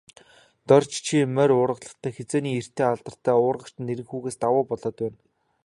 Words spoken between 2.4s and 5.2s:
нэртэй алдартай уургач Нэрэнхүүгээс давуу болоод байна.